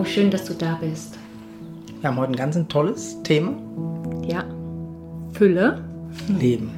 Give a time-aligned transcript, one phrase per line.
[0.00, 1.18] Hallo, schön, dass du da bist.
[2.00, 3.52] Wir haben heute ein ganz ein tolles Thema.
[4.26, 4.46] Ja,
[5.34, 5.84] Fülle.
[6.26, 6.70] Leben.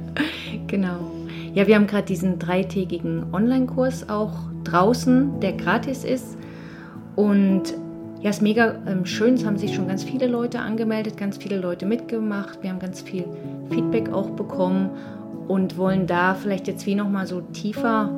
[0.66, 1.10] genau.
[1.52, 4.32] Ja, wir haben gerade diesen dreitägigen Online-Kurs auch
[4.64, 6.38] draußen, der gratis ist.
[7.16, 7.74] Und
[8.22, 9.34] ja, ist mega ähm, schön.
[9.34, 12.62] Es haben sich schon ganz viele Leute angemeldet, ganz viele Leute mitgemacht.
[12.62, 13.26] Wir haben ganz viel
[13.68, 14.88] Feedback auch bekommen
[15.48, 18.08] und wollen da vielleicht jetzt wie nochmal so tiefer,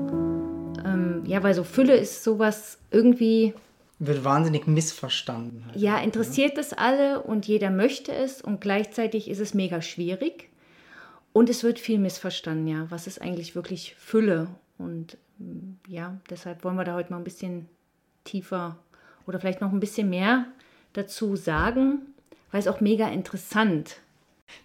[0.85, 3.53] ähm, ja, weil so Fülle ist sowas irgendwie.
[3.99, 5.65] Wird wahnsinnig missverstanden.
[5.67, 5.77] Halt.
[5.77, 10.51] Ja, interessiert es alle und jeder möchte es und gleichzeitig ist es mega schwierig.
[11.33, 12.87] Und es wird viel missverstanden, ja.
[12.91, 14.49] Was ist eigentlich wirklich Fülle?
[14.79, 15.17] Und
[15.87, 17.69] ja, deshalb wollen wir da heute mal ein bisschen
[18.25, 18.79] tiefer
[19.27, 20.47] oder vielleicht noch ein bisschen mehr
[20.93, 22.01] dazu sagen,
[22.51, 23.97] weil es auch mega interessant.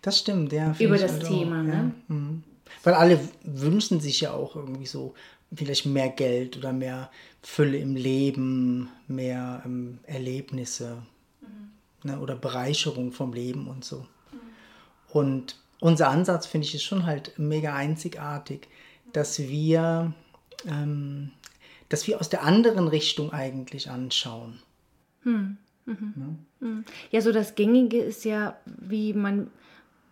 [0.01, 0.75] Das stimmt, ja.
[0.79, 1.93] Über das halt Thema, ne?
[2.09, 2.15] Ja.
[2.15, 2.43] Mhm.
[2.83, 5.13] Weil alle wünschen sich ja auch irgendwie so
[5.53, 11.01] vielleicht mehr Geld oder mehr Fülle im Leben, mehr ähm, Erlebnisse
[11.41, 12.09] mhm.
[12.09, 13.97] ne, oder Bereicherung vom Leben und so.
[14.31, 14.39] Mhm.
[15.09, 18.67] Und unser Ansatz, finde ich, ist schon halt mega einzigartig,
[19.13, 20.13] dass wir
[20.67, 21.31] ähm,
[21.91, 24.59] dass wir aus der anderen Richtung eigentlich anschauen.
[25.23, 25.57] Hm.
[25.85, 26.13] Mhm.
[26.15, 26.67] Ja?
[26.67, 26.85] Hm.
[27.11, 29.51] ja, so das Gängige ist ja, wie man,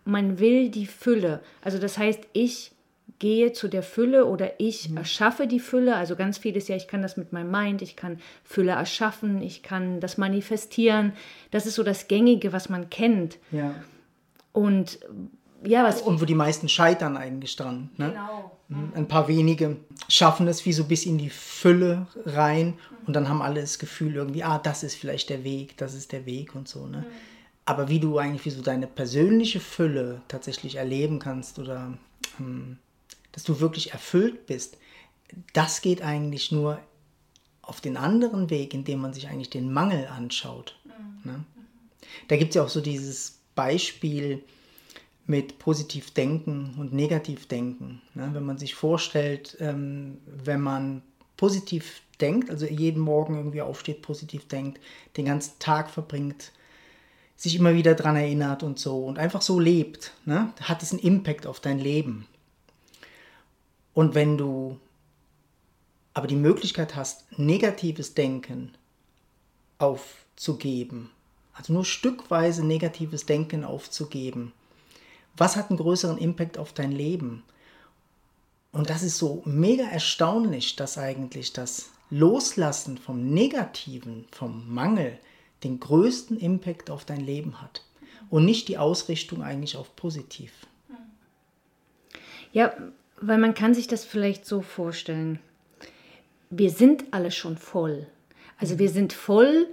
[0.04, 1.42] man will die Fülle.
[1.62, 2.72] Also das heißt, ich
[3.20, 4.96] gehe zu der Fülle oder ich mhm.
[4.96, 5.94] erschaffe die Fülle.
[5.94, 9.62] Also ganz vieles ja, ich kann das mit meinem Mind, ich kann Fülle erschaffen, ich
[9.62, 11.12] kann das manifestieren.
[11.52, 13.38] Das ist so das Gängige, was man kennt.
[13.52, 13.74] Ja.
[14.52, 14.98] Und
[15.62, 16.02] ja, was.
[16.02, 17.90] Und wo die meisten scheitern eigentlich dran.
[17.98, 18.08] Ne?
[18.08, 18.58] Genau.
[18.68, 18.92] Mhm.
[18.94, 19.76] Ein paar wenige
[20.08, 22.74] schaffen es wie so bis in die Fülle rein
[23.06, 26.12] und dann haben alle das Gefühl irgendwie, ah, das ist vielleicht der Weg, das ist
[26.12, 26.86] der Weg und so.
[26.86, 26.98] Ne?
[26.98, 27.04] Mhm.
[27.66, 31.92] Aber wie du eigentlich wie so deine persönliche Fülle tatsächlich erleben kannst oder
[32.38, 32.78] ähm,
[33.32, 34.78] dass du wirklich erfüllt bist,
[35.52, 36.80] das geht eigentlich nur
[37.62, 40.78] auf den anderen Weg, indem man sich eigentlich den Mangel anschaut.
[40.84, 41.30] Mhm.
[41.30, 41.44] Ne?
[42.28, 44.42] Da gibt es ja auch so dieses Beispiel,
[45.30, 48.02] mit positiv denken und negativ denken.
[48.14, 48.30] Ne?
[48.32, 51.02] Wenn man sich vorstellt, ähm, wenn man
[51.36, 54.80] positiv denkt, also jeden Morgen irgendwie aufsteht, positiv denkt,
[55.16, 56.50] den ganzen Tag verbringt,
[57.36, 60.52] sich immer wieder daran erinnert und so und einfach so lebt, ne?
[60.60, 62.26] hat es einen Impact auf dein Leben.
[63.94, 64.78] Und wenn du
[66.14, 68.72] aber die Möglichkeit hast, negatives Denken
[69.78, 71.10] aufzugeben,
[71.54, 74.52] also nur stückweise negatives Denken aufzugeben,
[75.36, 77.42] was hat einen größeren Impact auf dein Leben?
[78.72, 85.18] Und das ist so mega erstaunlich, dass eigentlich das Loslassen vom Negativen, vom Mangel,
[85.64, 87.84] den größten Impact auf dein Leben hat.
[88.28, 90.52] Und nicht die Ausrichtung eigentlich auf positiv.
[92.52, 92.72] Ja,
[93.20, 95.38] weil man kann sich das vielleicht so vorstellen.
[96.50, 98.06] Wir sind alle schon voll.
[98.58, 99.66] Also wir sind voll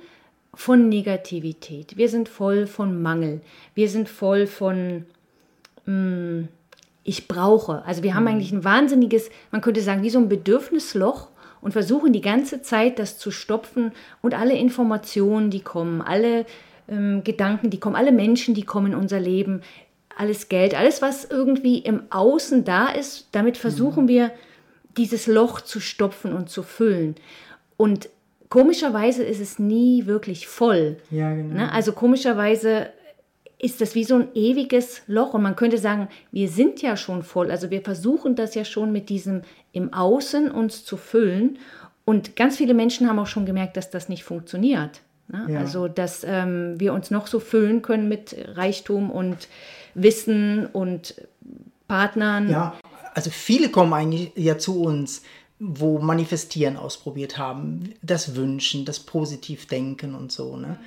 [0.54, 1.98] von Negativität.
[1.98, 3.42] Wir sind voll von Mangel.
[3.74, 5.06] Wir sind voll von
[5.86, 6.50] hm,
[7.08, 7.84] ich brauche.
[7.86, 8.28] Also wir haben mhm.
[8.28, 11.30] eigentlich ein wahnsinniges, man könnte sagen, wie so ein Bedürfnisloch
[11.62, 16.46] und versuchen die ganze Zeit das zu stopfen und alle Informationen, die kommen, alle
[16.90, 19.62] ähm, Gedanken, die kommen, alle Menschen, die kommen in unser Leben,
[20.18, 24.10] alles Geld, alles, was irgendwie im Außen da ist, damit versuchen mhm.
[24.10, 24.32] wir,
[24.98, 27.16] dieses Loch zu stopfen und zu füllen.
[27.78, 28.10] Und
[28.50, 30.98] komischerweise ist es nie wirklich voll.
[31.12, 31.54] Ja, genau.
[31.54, 31.72] Ne?
[31.72, 32.90] Also komischerweise
[33.60, 35.34] ist das wie so ein ewiges Loch.
[35.34, 37.52] Und man könnte sagen, wir sind ja schon voll.
[37.52, 39.42] Also wir versuchen das ja schon mit diesem
[39.72, 41.60] im Außen uns zu füllen.
[42.06, 45.02] Und ganz viele Menschen haben auch schon gemerkt, dass das nicht funktioniert.
[45.28, 45.48] Ne?
[45.50, 45.60] Ja.
[45.60, 49.48] Also, dass ähm, wir uns noch so füllen können mit Reichtum und
[49.94, 51.16] Wissen und
[51.88, 52.50] Partnern.
[52.50, 52.78] Ja,
[53.14, 55.24] also viele kommen eigentlich ja zu uns,
[55.60, 60.56] wo Manifestieren ausprobiert haben, das Wünschen, das Positivdenken und so.
[60.56, 60.78] Ne?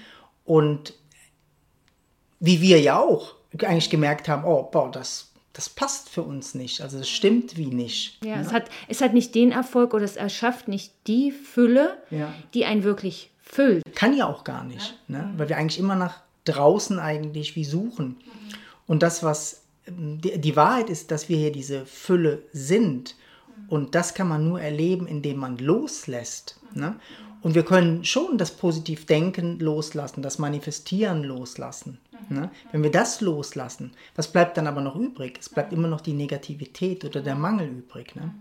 [0.44, 0.94] Und
[2.38, 6.82] wie wir ja auch eigentlich gemerkt haben, oh, boah, das, das passt für uns nicht.
[6.82, 8.24] Also es stimmt wie nicht.
[8.24, 8.42] Ja, ne?
[8.42, 12.32] es, hat, es hat nicht den Erfolg oder es erschafft nicht die Fülle, ja.
[12.54, 13.84] die einen wirklich füllt.
[13.94, 15.18] Kann ja auch gar nicht, ja.
[15.18, 15.34] ne?
[15.36, 18.06] weil wir eigentlich immer nach draußen eigentlich wie suchen.
[18.06, 18.54] Mhm.
[18.86, 23.16] Und das, was die, die, Wahrheit ist, dass wir hier diese Fülle sind.
[23.16, 23.68] Mhm.
[23.68, 26.58] Und das kann man nur erleben, indem man loslässt.
[26.74, 26.97] Ne?
[27.42, 31.98] Und wir können schon das Positivdenken loslassen, das Manifestieren loslassen.
[32.28, 32.50] Ne?
[32.70, 35.38] Wenn wir das loslassen, was bleibt dann aber noch übrig?
[35.41, 38.14] Es bleibt immer noch die Negativität oder der Mangel übrig.
[38.14, 38.34] Ne?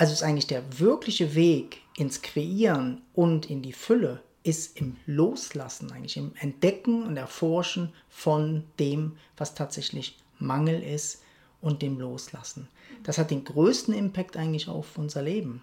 [0.00, 5.92] Also ist eigentlich der wirkliche Weg ins Kreieren und in die Fülle ist im Loslassen,
[5.92, 11.22] eigentlich im Entdecken und Erforschen von dem, was tatsächlich Mangel ist
[11.60, 12.66] und dem Loslassen.
[13.02, 15.60] Das hat den größten Impact eigentlich auf unser Leben.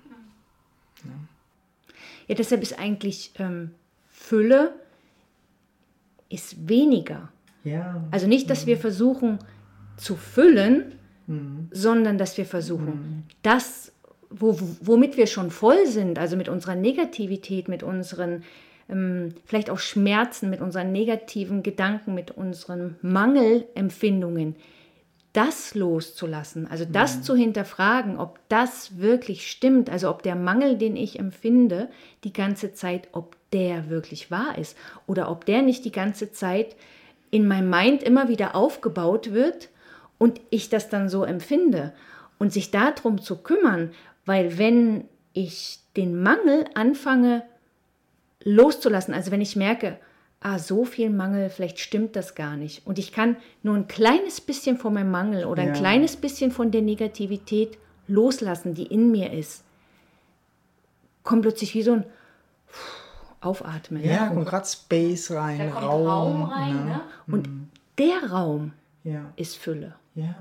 [1.03, 1.09] Ja,
[2.27, 3.71] ja deshalb ist eigentlich ähm,
[4.11, 4.75] Fülle
[6.29, 7.29] ist weniger.
[7.63, 8.05] Ja.
[8.11, 9.39] Also nicht, dass wir versuchen
[9.97, 10.93] zu füllen,
[11.71, 13.86] sondern dass wir versuchen, das,
[14.29, 18.43] wo, womit wir schon voll sind, also mit unserer Negativität, mit unseren
[18.89, 24.55] ähm, vielleicht auch Schmerzen, mit unseren negativen Gedanken, mit unseren Mangelempfindungen,
[25.33, 30.95] das loszulassen, also das zu hinterfragen, ob das wirklich stimmt, also ob der Mangel, den
[30.95, 31.89] ich empfinde,
[32.23, 34.75] die ganze Zeit, ob der wirklich wahr ist.
[35.05, 36.75] Oder ob der nicht die ganze Zeit
[37.29, 39.69] in meinem Mind immer wieder aufgebaut wird
[40.17, 41.93] und ich das dann so empfinde.
[42.39, 43.91] Und sich darum zu kümmern,
[44.27, 47.41] weil wenn ich den Mangel anfange
[48.43, 49.97] loszulassen, also wenn ich merke,
[50.41, 54.39] ah, so viel Mangel, vielleicht stimmt das gar nicht und ich kann nur ein kleines
[54.41, 55.73] bisschen von meinem Mangel oder ein Ja.
[55.73, 57.77] kleines bisschen von der Negativität
[58.07, 59.63] loslassen, die in mir ist,
[61.23, 62.03] kommt plötzlich wie so ein
[63.41, 64.03] Aufatmen.
[64.03, 66.07] Ja, kommt gerade Space rein, Da kommt Raum.
[66.07, 66.75] Raum rein.
[66.85, 66.85] ne?
[66.85, 67.01] Ne?
[67.35, 67.49] Und
[67.97, 69.95] der Raum Ja, ist Fülle.
[70.15, 70.35] ja.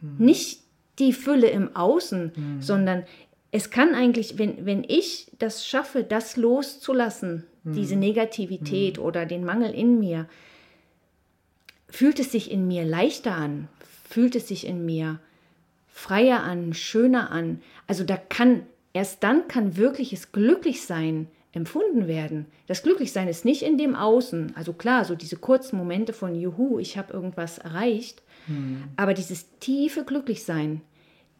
[0.00, 0.62] Nicht
[1.00, 3.04] die Fülle im Außen, sondern
[3.50, 9.72] es kann eigentlich, wenn, wenn ich das schaffe, das loszulassen, diese Negativität oder den Mangel
[9.72, 10.26] in mir,
[11.88, 13.68] fühlt es sich in mir leichter an,
[14.08, 15.18] fühlt es sich in mir
[15.88, 17.60] freier an, schöner an.
[17.86, 18.62] Also da kann,
[18.92, 22.46] erst dann kann wirkliches Glücklichsein empfunden werden.
[22.68, 24.52] Das Glücklichsein ist nicht in dem Außen.
[24.54, 28.22] Also klar, so diese kurzen Momente von Juhu, ich habe irgendwas erreicht.
[28.96, 30.80] Aber dieses tiefe Glücklichsein,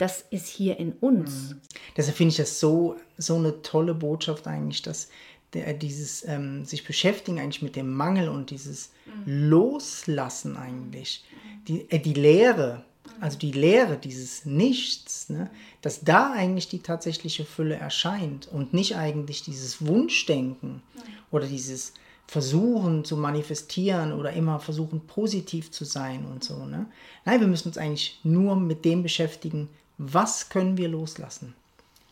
[0.00, 1.56] das ist hier in uns.
[1.94, 5.08] Deshalb finde ich das so, so eine tolle Botschaft eigentlich, dass
[5.52, 8.92] der, dieses ähm, sich beschäftigen eigentlich mit dem Mangel und dieses
[9.26, 11.24] Loslassen eigentlich,
[11.68, 12.84] die, äh, die Leere,
[13.20, 15.50] also die Leere, dieses Nichts, ne,
[15.82, 20.82] dass da eigentlich die tatsächliche Fülle erscheint und nicht eigentlich dieses Wunschdenken
[21.30, 21.92] oder dieses
[22.26, 26.64] Versuchen zu manifestieren oder immer versuchen positiv zu sein und so.
[26.64, 26.86] Ne?
[27.26, 29.68] Nein, wir müssen uns eigentlich nur mit dem beschäftigen,
[30.02, 31.54] was können wir loslassen?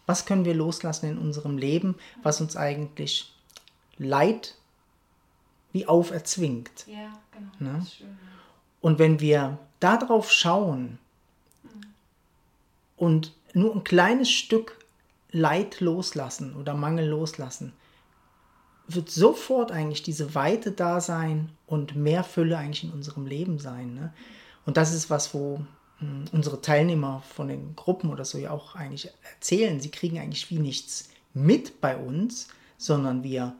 [0.05, 3.33] Was können wir loslassen in unserem Leben, was uns eigentlich
[3.97, 4.57] Leid
[5.73, 6.87] wie auferzwingt?
[6.87, 7.73] Ja, genau.
[7.73, 7.87] Ne?
[8.83, 10.99] Und wenn wir darauf schauen
[12.99, 14.79] und nur ein kleines Stück
[15.31, 17.73] Leid loslassen oder Mangel loslassen,
[18.87, 23.95] wird sofort eigentlich diese Weite da sein und mehr Fülle eigentlich in unserem Leben sein.
[23.95, 24.13] Ne?
[24.67, 25.63] Und das ist was, wo
[26.01, 29.81] unsere Teilnehmer von den Gruppen oder so ja auch eigentlich erzählen.
[29.81, 33.57] Sie kriegen eigentlich wie nichts mit bei uns, sondern wir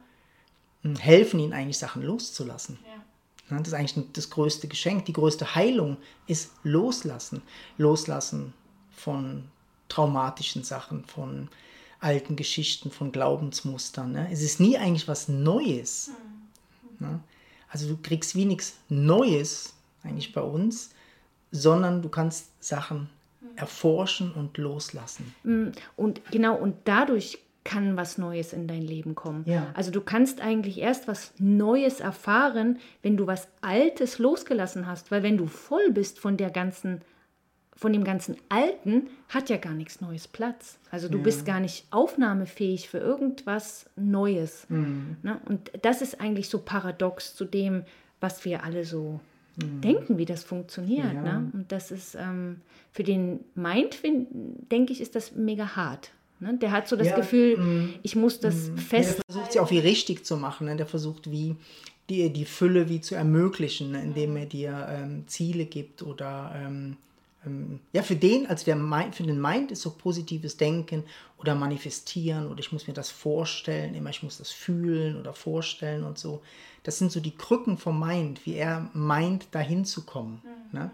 [0.83, 2.79] mh, helfen ihnen eigentlich Sachen loszulassen.
[3.49, 5.05] Ja, Das ist eigentlich das größte Geschenk.
[5.05, 5.97] Die größte Heilung
[6.27, 7.41] ist Loslassen.
[7.77, 8.53] Loslassen
[8.91, 9.45] von
[9.89, 11.49] traumatischen Sachen, von
[11.99, 14.13] alten Geschichten, von Glaubensmustern.
[14.13, 14.29] Ne?
[14.31, 16.11] Es ist nie eigentlich was Neues.
[16.99, 17.19] Ne?
[17.67, 20.91] Also du kriegst wie nichts Neues eigentlich bei uns,
[21.51, 23.09] sondern du kannst Sachen
[23.55, 25.33] erforschen und loslassen.
[25.95, 29.43] Und genau, und dadurch kann was Neues in dein Leben kommen.
[29.45, 29.67] Ja.
[29.73, 35.23] Also du kannst eigentlich erst was Neues erfahren, wenn du was Altes losgelassen hast, weil
[35.23, 37.01] wenn du voll bist von der ganzen
[37.75, 40.79] von dem ganzen Alten hat ja gar nichts Neues Platz.
[40.91, 44.65] Also du bist gar nicht aufnahmefähig für irgendwas Neues.
[44.67, 45.15] Mhm.
[45.23, 45.39] Ne?
[45.45, 47.83] Und das ist eigentlich so paradox zu dem,
[48.19, 49.21] was wir alle so
[49.59, 51.09] denken, wie das funktioniert.
[51.13, 51.25] Mhm.
[51.25, 51.39] Ja.
[51.39, 51.51] Ne?
[51.53, 52.57] Und das ist ähm,
[52.91, 54.27] für den Mind, fin-
[54.71, 56.11] denke ich, ist das mega hart.
[56.39, 56.57] Ne?
[56.61, 59.21] Der hat so das Ja, Gefühl, ich muss das Der fest.
[59.29, 60.67] versucht sie auch wie richtig zu machen.
[60.67, 60.75] Ne?
[60.75, 61.55] Der versucht wie
[62.09, 64.01] die, die Fülle wie zu ermöglichen, ne?
[64.01, 66.97] indem er dir ähm, Ziele gibt oder ähm,
[67.93, 71.03] ja für den, also der Mind, für den Mind ist so positives Denken
[71.37, 76.03] oder manifestieren oder ich muss mir das vorstellen, immer ich muss das fühlen oder vorstellen
[76.03, 76.41] und so.
[76.83, 80.41] Das sind so die Krücken vom Mind, wie er meint, dahin zu kommen.
[80.71, 80.91] Ne?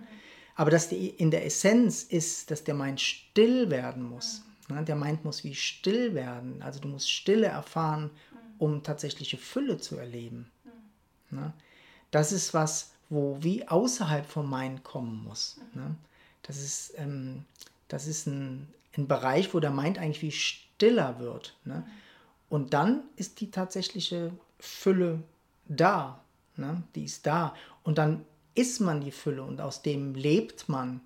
[0.56, 4.44] Aber dass die, in der Essenz ist, dass der Mind still werden muss.
[4.70, 4.84] Ne?
[4.84, 6.62] Der Mind muss wie still werden.
[6.62, 8.12] Also du musst Stille erfahren,
[8.58, 10.50] um tatsächliche Fülle zu erleben.
[11.32, 11.54] Ne?
[12.12, 15.60] Das ist was, wo wie außerhalb vom Mind kommen muss.
[15.74, 15.96] Ne?
[16.48, 17.46] Das ist, ähm,
[17.88, 21.56] das ist ein, ein Bereich, wo der Mind eigentlich wie stiller wird.
[21.66, 21.86] Ne?
[22.50, 25.24] Und dann ist die tatsächliche Fülle
[25.68, 26.22] da.
[26.58, 26.84] Ne?
[26.96, 27.54] Die ist da.
[27.84, 31.02] Und dann ist man die Fülle und aus dem lebt man.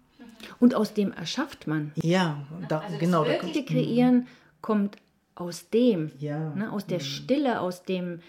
[0.60, 1.92] Und aus dem erschafft man.
[1.96, 3.24] Ja, da, genau.
[3.24, 4.28] Da, Wirkliche Kreieren
[4.62, 4.98] kommt
[5.36, 6.54] aus dem, Ja.
[6.54, 8.22] ne, aus der Stille, aus dem,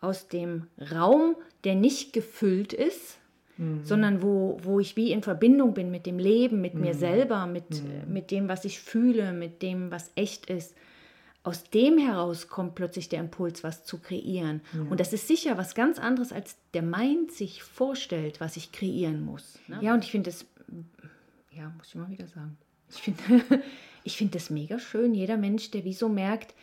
[0.00, 3.16] aus dem Raum, der nicht gefüllt ist,
[3.82, 7.80] sondern wo, wo ich wie in Verbindung bin mit dem Leben, mit mir selber, mit,
[7.80, 10.76] äh, mit dem, was ich fühle, mit dem, was echt ist.
[11.42, 14.60] aus dem heraus kommt plötzlich der Impuls, was zu kreieren.
[14.90, 19.24] Und das ist sicher was ganz anderes, als der Mind sich vorstellt, was ich kreieren
[19.24, 19.58] muss.
[19.66, 19.78] Ne?
[19.80, 20.44] Ja, und ich finde das,
[21.50, 22.58] ja, muss ich mal wieder sagen.
[22.90, 23.22] Ich finde
[24.04, 25.14] ich find das mega schön.
[25.14, 26.54] Jeder Mensch, der wieso merkt,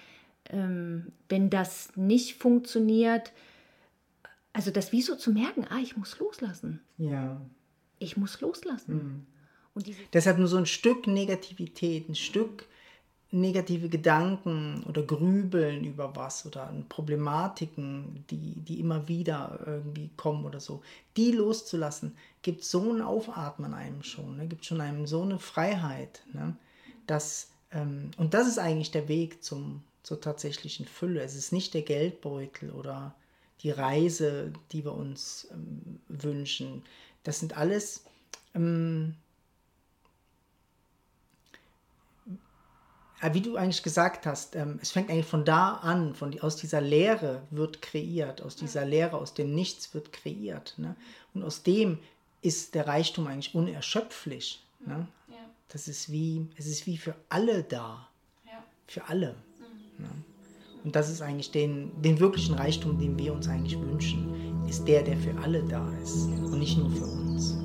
[0.49, 3.31] ähm, wenn das nicht funktioniert,
[4.55, 6.79] also das wieso zu merken, ah, ich muss loslassen.
[6.97, 7.41] Ja.
[7.99, 8.95] Ich muss loslassen.
[8.95, 9.25] Mhm.
[9.73, 12.65] Und Deshalb nur so ein Stück Negativität, ein Stück
[13.31, 20.61] negative Gedanken oder Grübeln über was oder Problematiken, die, die immer wieder irgendwie kommen oder
[20.61, 20.81] so,
[21.17, 24.47] die loszulassen, gibt so ein Aufatmen einem schon, ne?
[24.47, 26.55] gibt schon einem so eine Freiheit, ne?
[27.07, 31.21] dass, ähm, und das ist eigentlich der Weg zum, zur tatsächlichen Fülle.
[31.21, 33.15] Es ist nicht der Geldbeutel oder
[33.61, 36.83] die Reise, die wir uns ähm, wünschen.
[37.23, 38.03] Das sind alles
[38.53, 39.15] ähm,
[43.33, 46.81] wie du eigentlich gesagt hast, ähm, es fängt eigentlich von da an, von aus dieser
[46.81, 50.75] Leere wird kreiert, aus dieser Leere, aus dem Nichts wird kreiert.
[50.77, 50.95] Ne?
[51.33, 51.99] Und aus dem
[52.41, 54.63] ist der Reichtum eigentlich unerschöpflich.
[54.85, 55.07] Ne?
[55.29, 55.35] Ja.
[55.69, 58.07] Das ist wie, es ist wie für alle da.
[58.45, 58.63] Ja.
[58.87, 59.35] Für alle.
[59.97, 60.05] Mhm.
[60.05, 60.09] Ne?
[60.85, 65.01] Und das ist eigentlich den, den wirklichen Reichtum, den wir uns eigentlich wünschen, ist der,
[65.01, 67.64] der für alle da ist und nicht nur für uns.